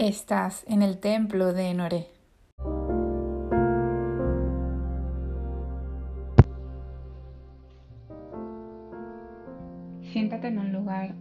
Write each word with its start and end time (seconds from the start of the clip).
Estás 0.00 0.64
en 0.66 0.80
el 0.80 0.96
templo 0.96 1.52
de 1.52 1.74
Noré. 1.74 2.06
Siéntate 10.10 10.48
en 10.48 10.58
un 10.58 10.72
lugar 10.72 11.14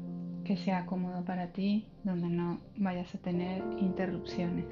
que 0.46 0.56
sea 0.56 0.86
cómodo 0.86 1.26
para 1.26 1.52
ti, 1.52 1.90
donde 2.06 2.30
no 2.30 2.62
vayas 2.78 3.14
a 3.14 3.18
tener 3.18 3.62
interrupciones. 3.80 4.68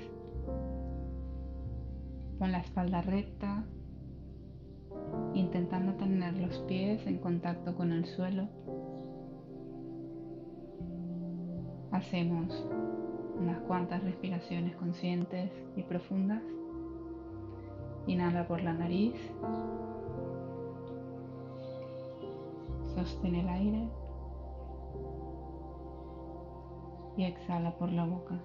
Pon 2.40 2.54
la 2.54 2.60
espalda 2.60 3.02
recta, 3.02 3.66
intentando 5.34 5.96
tener 5.96 6.34
los 6.38 6.60
pies 6.60 7.06
en 7.08 7.18
contacto 7.18 7.76
con 7.76 7.92
el 7.92 8.06
suelo. 8.06 8.48
Hacemos 11.92 12.66
unas 13.40 13.60
cuantas 13.62 14.04
respiraciones 14.04 14.76
conscientes 14.76 15.52
y 15.76 15.84
profundas. 15.84 16.42
Inhala 18.08 18.48
por 18.48 18.62
la 18.62 18.74
nariz. 18.74 19.16
Sostén 22.96 23.36
el 23.36 23.50
aire. 23.50 23.90
Y 27.18 27.24
exhala 27.26 27.76
por 27.78 27.92
la 27.92 28.06
boca. 28.06 28.36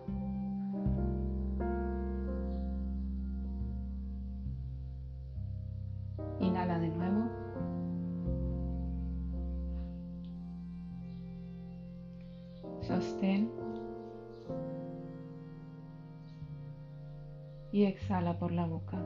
Y 17.73 17.87
exhala 17.87 18.39
por 18.39 18.53
la 18.53 18.67
boca. 18.67 18.99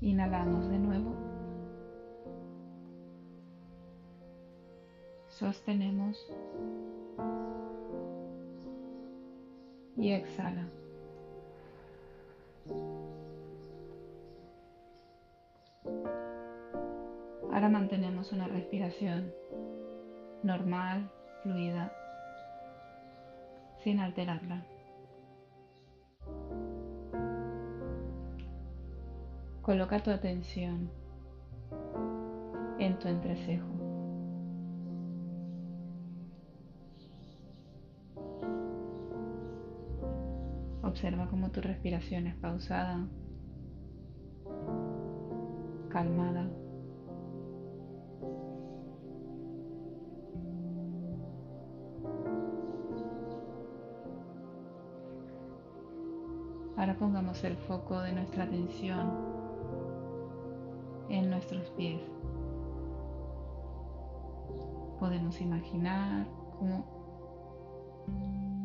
Inhalamos 0.00 0.68
de 0.68 0.78
nuevo. 0.78 1.14
Sostenemos 5.28 6.18
y 9.96 10.10
exhala. 10.12 10.68
Ahora 17.52 17.68
mantenemos 17.68 18.32
una 18.32 18.48
respiración 18.48 19.32
normal 20.42 21.10
fluida, 21.46 21.92
sin 23.84 24.00
alterarla. 24.00 24.66
Coloca 29.62 30.00
tu 30.00 30.10
atención 30.10 30.90
en 32.80 32.98
tu 32.98 33.06
entrecejo. 33.06 33.66
Observa 40.82 41.28
cómo 41.28 41.50
tu 41.50 41.60
respiración 41.60 42.26
es 42.26 42.34
pausada, 42.36 43.06
calmada. 45.90 46.48
Ahora 56.76 56.94
pongamos 56.94 57.42
el 57.44 57.56
foco 57.56 58.00
de 58.00 58.12
nuestra 58.12 58.44
atención 58.44 59.10
en 61.08 61.30
nuestros 61.30 61.70
pies. 61.70 62.02
Podemos 65.00 65.40
imaginar 65.40 66.26
cómo 66.58 66.96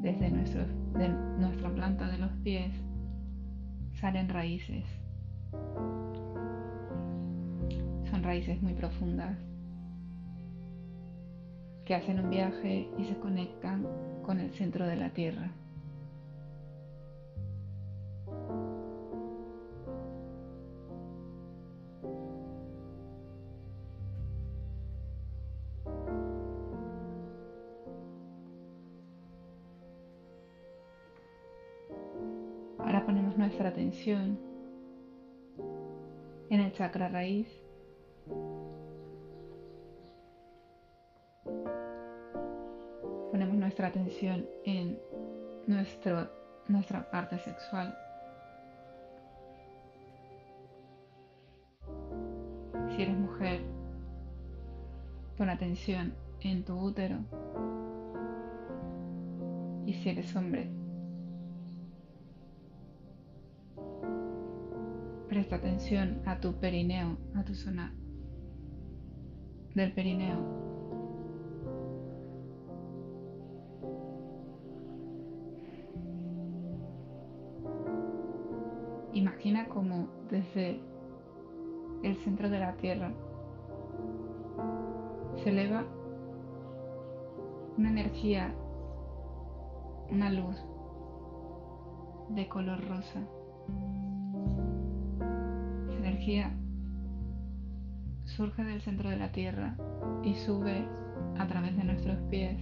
desde 0.01 0.29
de 0.29 1.09
nuestra 1.39 1.69
planta 1.69 2.07
de 2.07 2.17
los 2.17 2.31
pies 2.43 2.73
salen 3.93 4.27
raíces. 4.27 4.83
Son 8.09 8.23
raíces 8.23 8.61
muy 8.61 8.73
profundas 8.73 9.37
que 11.85 11.95
hacen 11.95 12.19
un 12.19 12.29
viaje 12.29 12.89
y 12.97 13.05
se 13.05 13.17
conectan 13.19 13.87
con 14.23 14.39
el 14.41 14.51
centro 14.51 14.85
de 14.85 14.97
la 14.97 15.11
tierra. 15.11 15.51
Ponemos 33.05 33.37
nuestra 33.37 33.69
atención 33.69 34.39
en 36.49 36.59
el 36.59 36.71
chakra 36.73 37.07
raíz. 37.09 37.47
Ponemos 43.31 43.55
nuestra 43.55 43.87
atención 43.87 44.45
en 44.65 44.99
nuestro, 45.67 46.29
nuestra 46.67 47.09
parte 47.09 47.37
sexual. 47.39 47.95
Si 52.95 53.01
eres 53.01 53.17
mujer, 53.17 53.61
pon 55.37 55.49
atención 55.49 56.13
en 56.41 56.63
tu 56.63 56.77
útero. 56.79 57.17
Y 59.85 59.93
si 59.93 60.09
eres 60.09 60.35
hombre, 60.35 60.80
Presta 65.31 65.55
atención 65.55 66.21
a 66.25 66.41
tu 66.41 66.55
perineo, 66.59 67.15
a 67.37 67.45
tu 67.45 67.55
zona 67.55 67.95
del 69.73 69.93
perineo. 69.93 70.35
Imagina 79.13 79.69
como 79.69 80.09
desde 80.29 80.81
el 82.03 82.17
centro 82.25 82.49
de 82.49 82.59
la 82.59 82.73
Tierra 82.73 83.13
se 85.41 85.49
eleva 85.49 85.85
una 87.77 87.89
energía, 87.89 88.53
una 90.09 90.29
luz 90.29 90.57
de 92.31 92.49
color 92.49 92.85
rosa 92.85 93.21
energía 96.21 96.51
surge 98.25 98.63
del 98.63 98.81
centro 98.81 99.09
de 99.09 99.17
la 99.17 99.31
Tierra 99.31 99.75
y 100.23 100.35
sube 100.35 100.85
a 101.39 101.47
través 101.47 101.75
de 101.75 101.83
nuestros 101.83 102.17
pies 102.29 102.59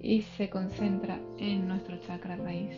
y 0.00 0.22
se 0.22 0.50
concentra 0.50 1.20
en 1.38 1.68
nuestro 1.68 1.98
chakra 1.98 2.34
raíz. 2.36 2.74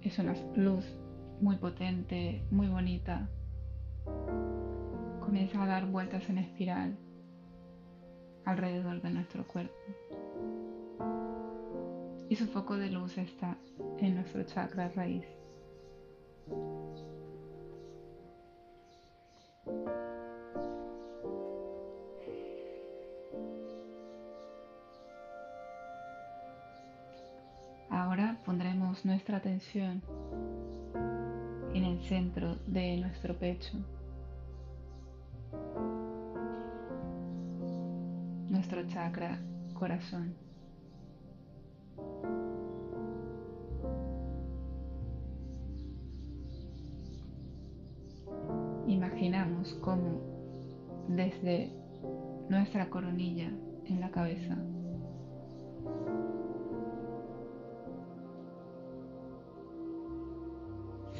Es 0.00 0.18
una 0.18 0.34
luz 0.54 0.84
muy 1.42 1.56
potente, 1.56 2.42
muy 2.50 2.68
bonita. 2.68 3.28
Comienza 5.20 5.62
a 5.62 5.66
dar 5.66 5.86
vueltas 5.86 6.26
en 6.30 6.38
espiral 6.38 7.05
alrededor 8.46 9.02
de 9.02 9.10
nuestro 9.10 9.46
cuerpo. 9.46 9.74
Y 12.30 12.36
su 12.36 12.46
foco 12.46 12.76
de 12.76 12.90
luz 12.90 13.18
está 13.18 13.56
en 13.98 14.14
nuestro 14.14 14.42
chakra 14.44 14.88
raíz. 14.96 15.26
Ahora 27.90 28.38
pondremos 28.44 29.04
nuestra 29.04 29.38
atención 29.38 30.02
en 31.74 31.84
el 31.84 32.02
centro 32.04 32.56
de 32.66 32.96
nuestro 32.96 33.34
pecho. 33.34 33.78
corazón. 39.74 40.34
Imaginamos 48.86 49.74
cómo 49.82 50.20
desde 51.08 51.72
nuestra 52.48 52.88
coronilla 52.88 53.50
en 53.86 54.00
la 54.00 54.10
cabeza 54.10 54.56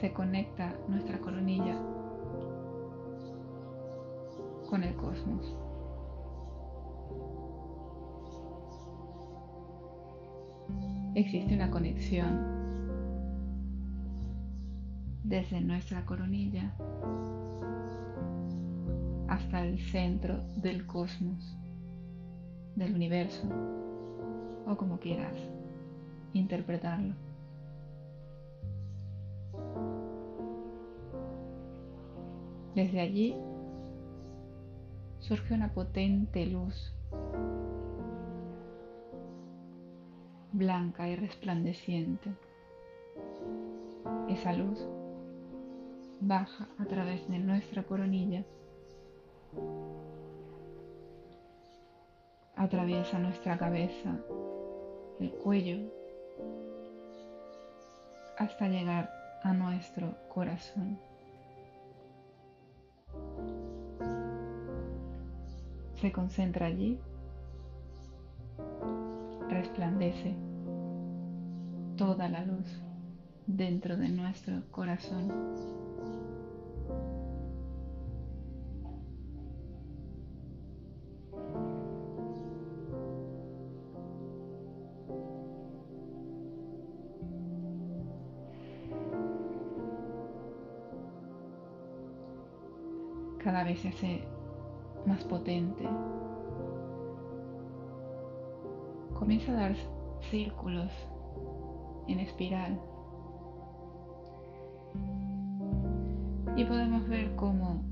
se 0.01 0.13
conecta 0.13 0.75
nuestra 0.89 1.19
coronilla 1.19 1.77
con 4.69 4.83
el 4.83 4.95
cosmos. 4.97 5.66
Existe 11.17 11.55
una 11.55 11.71
conexión 11.71 12.29
desde 15.25 15.63
nuestra 15.63 16.05
coronilla 16.05 16.75
hasta 19.27 19.65
el 19.65 19.79
centro 19.81 20.43
del 20.57 20.87
cosmos, 20.87 21.57
del 22.75 22.95
universo, 22.95 23.49
o 24.67 24.77
como 24.77 25.01
quieras 25.01 25.33
interpretarlo. 26.35 27.15
Desde 32.75 33.01
allí 33.01 33.35
surge 35.21 35.55
una 35.55 35.73
potente 35.73 36.45
luz 36.45 36.93
blanca 40.57 41.07
y 41.09 41.17
resplandeciente. 41.17 42.31
Esa 44.29 44.53
luz 44.55 44.79
baja 46.21 46.69
a 46.79 46.87
través 46.87 47.29
de 47.29 47.39
nuestra 47.39 47.83
coronilla, 47.83 48.43
atraviesa 52.57 53.19
nuestra 53.19 53.59
cabeza, 53.59 54.19
el 55.21 55.31
cuello, 55.31 55.93
hasta 58.39 58.69
llegar 58.69 59.11
a 59.43 59.53
nuestro 59.53 60.15
corazón. 60.33 60.99
Se 66.01 66.13
concentra 66.13 66.67
allí, 66.67 66.99
resplandece 69.49 70.46
toda 71.97 72.29
la 72.29 72.45
luz 72.45 72.67
dentro 73.47 73.97
de 73.97 74.09
nuestro 74.09 74.63
corazón. 74.71 75.33
Cada 93.43 93.65
vez 93.65 93.81
se 93.81 93.89
hace 93.89 94.25
más 95.07 95.25
potente. 95.25 95.89
Comienza 99.15 99.53
a 99.53 99.55
dar 99.55 99.77
círculos 100.31 100.91
en 102.09 102.21
espiral. 102.21 102.81
Y 106.57 106.65
podemos 106.65 107.09
ver 107.09 107.35
cómo 107.37 107.83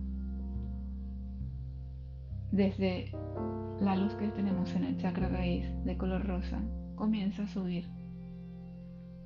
desde 2.50 3.10
la 3.80 3.96
luz 3.96 4.14
que 4.14 4.28
tenemos 4.28 4.74
en 4.74 4.84
el 4.84 4.96
chakra 4.98 5.28
raíz 5.28 5.66
de 5.84 5.96
color 5.96 6.26
rosa 6.26 6.60
comienza 6.94 7.42
a 7.42 7.48
subir 7.48 7.88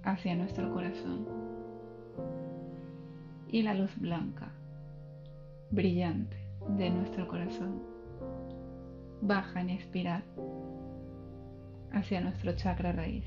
hacia 0.03 0.35
nuestro 0.35 0.73
corazón. 0.73 1.27
Y 3.51 3.63
la 3.63 3.75
luz 3.75 3.91
blanca, 3.99 4.51
brillante, 5.71 6.37
de 6.77 6.91
nuestro 6.91 7.29
corazón 7.29 7.83
baja 9.21 9.61
en 9.61 9.71
espiral 9.71 10.23
hacia 11.93 12.21
nuestro 12.21 12.55
chakra 12.57 12.93
raíz. 12.93 13.25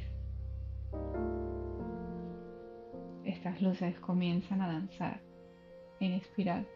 Estas 3.25 3.61
luces 3.61 3.99
comienzan 3.99 4.61
a 4.61 4.67
danzar 4.67 5.19
en 5.99 6.13
espiral 6.13 6.67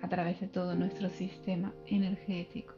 a 0.00 0.08
través 0.08 0.40
de 0.40 0.48
todo 0.48 0.74
nuestro 0.74 1.10
sistema 1.10 1.72
energético. 1.86 2.74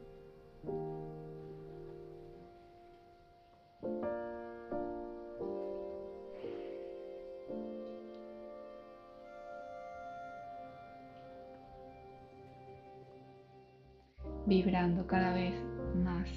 vibrando 14.51 15.07
cada 15.07 15.33
vez 15.33 15.53
más 15.95 16.27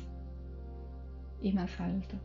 y 1.43 1.52
más 1.52 1.81
alto. 1.81 2.16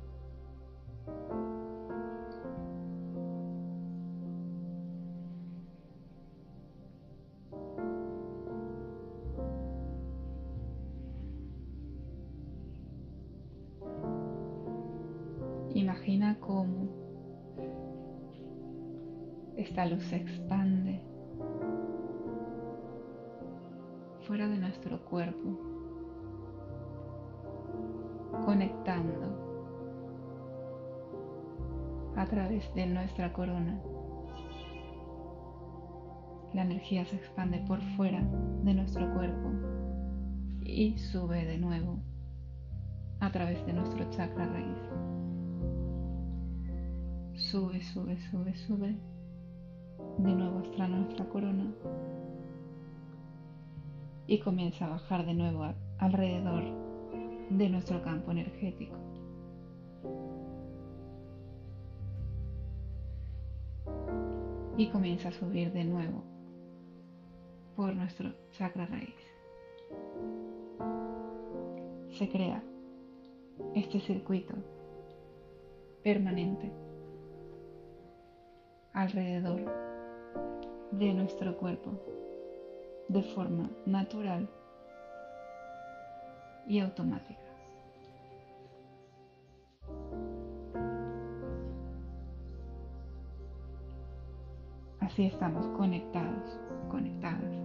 Cómo 16.49 16.89
esta 19.55 19.85
luz 19.85 20.03
se 20.05 20.15
expande 20.15 20.99
fuera 24.25 24.47
de 24.47 24.57
nuestro 24.57 24.99
cuerpo 25.05 25.59
conectando 28.45 29.27
a 32.15 32.25
través 32.25 32.73
de 32.73 32.87
nuestra 32.87 33.31
corona. 33.31 33.79
La 36.55 36.63
energía 36.63 37.05
se 37.05 37.17
expande 37.17 37.59
por 37.67 37.79
fuera 37.95 38.23
de 38.63 38.73
nuestro 38.73 39.13
cuerpo 39.13 39.51
y 40.61 40.97
sube 40.97 41.45
de 41.45 41.59
nuevo 41.59 41.99
a 43.19 43.31
través 43.31 43.63
de 43.67 43.73
nuestro 43.73 44.09
chakra 44.09 44.47
raíz. 44.47 45.28
Sube, 47.49 47.81
sube, 47.81 48.15
sube, 48.29 48.53
sube 48.53 48.95
de 50.19 50.35
nuevo 50.35 50.59
hasta 50.59 50.87
nuestra 50.87 51.27
corona 51.29 51.73
y 54.27 54.37
comienza 54.37 54.85
a 54.85 54.89
bajar 54.89 55.25
de 55.25 55.33
nuevo 55.33 55.65
alrededor 55.97 56.63
de 57.49 57.69
nuestro 57.69 58.03
campo 58.03 58.29
energético. 58.29 58.95
Y 64.77 64.85
comienza 64.89 65.29
a 65.29 65.31
subir 65.31 65.73
de 65.73 65.85
nuevo 65.85 66.23
por 67.75 67.95
nuestro 67.95 68.31
chakra 68.51 68.85
raíz. 68.85 69.15
Se 72.11 72.29
crea 72.29 72.61
este 73.73 73.99
circuito 74.01 74.53
permanente 76.03 76.88
alrededor 78.93 79.65
de 80.91 81.13
nuestro 81.13 81.55
cuerpo 81.57 81.91
de 83.07 83.23
forma 83.23 83.69
natural 83.85 84.49
y 86.67 86.79
automática. 86.79 87.39
Así 94.99 95.25
estamos 95.25 95.65
conectados, 95.77 96.59
conectadas 96.89 97.55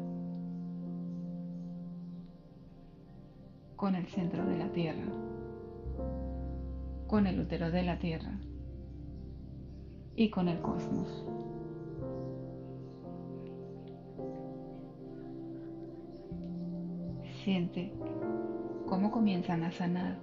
con 3.76 3.94
el 3.94 4.06
centro 4.06 4.46
de 4.46 4.56
la 4.56 4.68
Tierra, 4.72 5.04
con 7.06 7.26
el 7.26 7.38
útero 7.40 7.70
de 7.70 7.82
la 7.82 7.98
Tierra 7.98 8.38
y 10.16 10.30
con 10.30 10.48
el 10.48 10.60
cosmos. 10.60 11.24
Siente 17.42 17.92
cómo 18.86 19.10
comienzan 19.10 19.64
a 19.64 19.72
sanar 19.72 20.18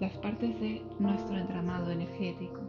las 0.00 0.12
partes 0.18 0.58
de 0.60 0.82
nuestro 0.98 1.36
entramado 1.38 1.90
energético 1.92 2.64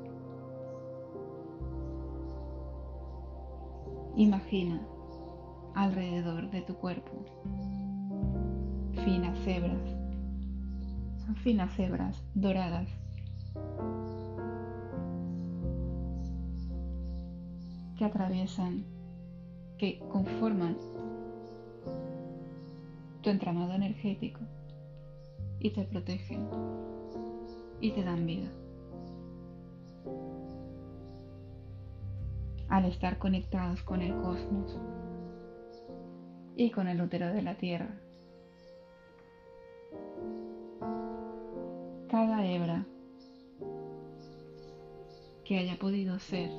Imagina 4.18 4.80
alrededor 5.74 6.50
de 6.50 6.62
tu 6.62 6.76
cuerpo 6.76 7.12
finas 9.04 9.38
hebras. 9.46 9.82
Son 11.26 11.36
finas 11.36 11.78
hebras 11.78 12.24
doradas. 12.34 13.05
Que 17.98 18.06
atraviesan, 18.06 18.84
que 19.78 20.00
conforman 20.10 20.78
tu 23.22 23.30
entramado 23.30 23.74
energético 23.74 24.42
y 25.60 25.72
te 25.72 25.84
protegen 25.84 26.48
y 27.82 27.92
te 27.92 28.04
dan 28.04 28.26
vida. 28.26 28.52
Al 32.70 32.86
estar 32.86 33.18
conectados 33.18 33.82
con 33.84 34.02
el 34.02 34.14
cosmos 34.22 34.78
y 36.56 36.72
con 36.72 36.88
el 36.88 37.02
útero 37.02 37.28
de 37.28 37.42
la 37.42 37.56
Tierra, 37.58 37.90
cada 42.10 42.46
hebra 42.46 42.86
que 45.46 45.60
haya 45.60 45.78
podido 45.78 46.18
ser 46.18 46.50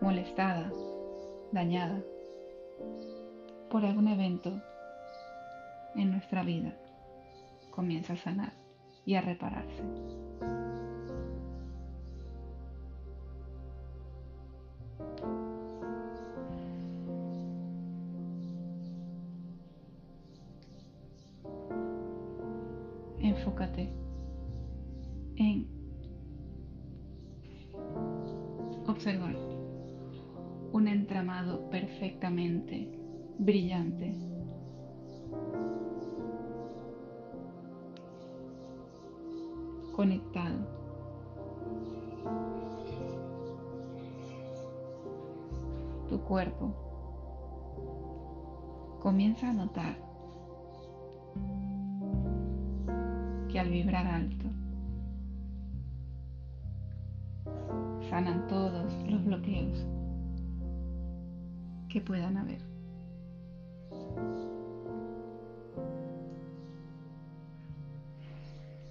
molestada, 0.00 0.72
dañada 1.50 2.00
por 3.68 3.84
algún 3.84 4.06
evento 4.06 4.62
en 5.96 6.12
nuestra 6.12 6.44
vida, 6.44 6.76
comienza 7.72 8.12
a 8.12 8.16
sanar 8.16 8.52
y 9.04 9.16
a 9.16 9.20
repararse. 9.20 9.82
Enfócate 23.18 24.09
en 25.40 25.66
observar 28.86 29.34
un 30.72 30.86
entramado 30.86 31.70
perfectamente 31.70 33.00
brillante. 33.38 34.14
Conectado. 39.96 40.58
Tu 46.08 46.20
cuerpo 46.20 46.74
comienza 49.00 49.48
a 49.48 49.52
notar 49.54 49.96
que 53.48 53.58
al 53.58 53.70
vibrar 53.70 54.06
alto 54.06 54.39
sanan 58.10 58.48
todos 58.48 58.92
los 59.08 59.24
bloqueos 59.24 59.86
que 61.88 62.00
puedan 62.00 62.36
haber. 62.36 62.60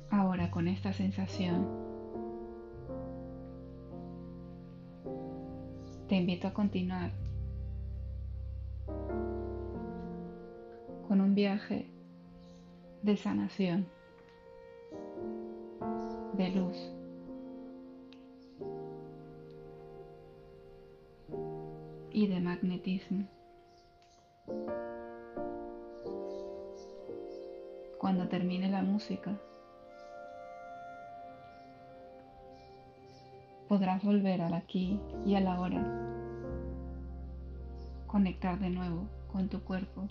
Ahora 0.09 0.49
con 0.49 0.69
esta 0.69 0.93
sensación, 0.93 1.67
te 6.07 6.15
invito 6.15 6.47
a 6.47 6.53
continuar 6.53 7.11
con 11.09 11.19
un 11.19 11.35
viaje 11.35 11.91
de 13.03 13.17
sanación, 13.17 13.85
de 16.37 16.49
luz. 16.51 16.98
Y 22.19 22.27
de 22.27 22.41
magnetismo. 22.41 23.23
Cuando 27.97 28.27
termine 28.27 28.69
la 28.69 28.81
música, 28.81 29.39
podrás 33.69 34.03
volver 34.03 34.41
al 34.41 34.53
aquí 34.53 34.99
y 35.25 35.35
a 35.35 35.39
la 35.39 35.61
hora, 35.61 35.81
conectar 38.05 38.59
de 38.59 38.69
nuevo 38.69 39.07
con 39.31 39.47
tu 39.47 39.61
cuerpo, 39.61 40.09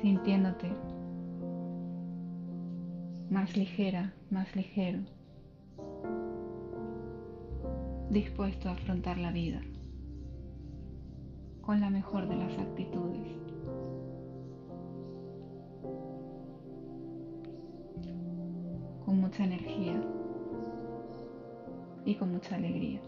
sintiéndote 0.00 0.70
más 3.28 3.56
ligera, 3.56 4.14
más 4.30 4.54
ligero, 4.54 5.00
dispuesto 8.08 8.68
a 8.68 8.72
afrontar 8.72 9.18
la 9.18 9.32
vida 9.32 9.60
con 11.68 11.82
la 11.82 11.90
mejor 11.90 12.26
de 12.26 12.34
las 12.34 12.58
actitudes. 12.58 13.28
Con 19.04 19.20
mucha 19.20 19.44
energía 19.44 20.00
y 22.06 22.14
con 22.14 22.32
mucha 22.32 22.56
alegría. 22.56 23.02